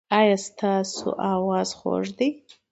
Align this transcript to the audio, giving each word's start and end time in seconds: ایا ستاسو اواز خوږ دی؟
ایا 0.19 0.37
ستاسو 0.47 1.07
اواز 1.33 1.69
خوږ 1.79 2.05
دی؟ 2.17 2.29